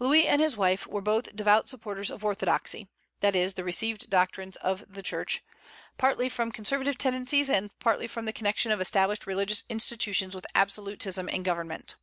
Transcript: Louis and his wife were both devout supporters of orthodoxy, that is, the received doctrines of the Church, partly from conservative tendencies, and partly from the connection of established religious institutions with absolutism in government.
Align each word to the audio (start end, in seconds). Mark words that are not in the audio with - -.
Louis 0.00 0.26
and 0.26 0.42
his 0.42 0.56
wife 0.56 0.88
were 0.88 1.00
both 1.00 1.36
devout 1.36 1.68
supporters 1.68 2.10
of 2.10 2.24
orthodoxy, 2.24 2.88
that 3.20 3.36
is, 3.36 3.54
the 3.54 3.62
received 3.62 4.10
doctrines 4.10 4.56
of 4.56 4.84
the 4.92 5.04
Church, 5.04 5.40
partly 5.96 6.28
from 6.28 6.50
conservative 6.50 6.98
tendencies, 6.98 7.48
and 7.48 7.70
partly 7.78 8.08
from 8.08 8.24
the 8.24 8.32
connection 8.32 8.72
of 8.72 8.80
established 8.80 9.24
religious 9.24 9.62
institutions 9.68 10.34
with 10.34 10.48
absolutism 10.52 11.28
in 11.28 11.44
government. 11.44 11.94